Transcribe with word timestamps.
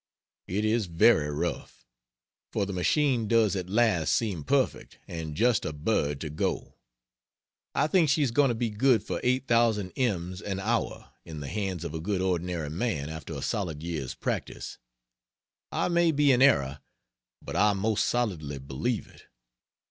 It 0.47 0.65
is 0.65 0.87
very 0.87 1.29
rough; 1.29 1.85
for 2.51 2.65
the 2.65 2.73
machine 2.73 3.27
does 3.27 3.55
at 3.55 3.69
last 3.69 4.15
seem 4.15 4.43
perfect, 4.43 4.97
and 5.07 5.35
just 5.35 5.63
a 5.63 5.71
bird 5.71 6.19
to 6.21 6.31
go! 6.31 6.79
I 7.75 7.85
think 7.85 8.09
she's 8.09 8.31
going 8.31 8.49
to 8.49 8.55
be 8.55 8.71
good 8.71 9.03
for 9.03 9.21
8,000 9.23 9.91
ems 9.95 10.41
an 10.41 10.59
hour 10.59 11.11
in 11.23 11.39
the 11.39 11.49
hands 11.49 11.83
of 11.85 11.93
a 11.93 11.99
good 12.01 12.19
ordinary 12.19 12.71
man 12.71 13.09
after 13.09 13.35
a 13.35 13.43
solid 13.43 13.83
year's 13.83 14.15
practice. 14.15 14.79
I 15.71 15.87
may 15.87 16.11
be 16.11 16.31
in 16.31 16.41
error, 16.41 16.79
but 17.39 17.55
I 17.55 17.73
most 17.73 18.07
solidly 18.07 18.57
believe 18.57 19.07
it. 19.07 19.25